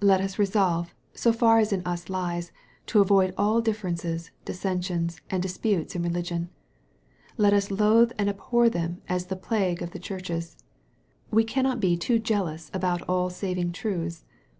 [0.00, 2.52] Let us resolve, so far as in us lies,
[2.86, 6.48] to avoid all differ ences, dissensions, and disputes in religion.
[7.36, 10.56] Let us loathe and abhor them as the plague of the churches.
[11.32, 14.24] We cannot be too jealous about all saving truths.